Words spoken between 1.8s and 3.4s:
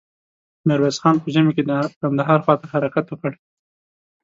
کندهار خواته حرکت وکړ.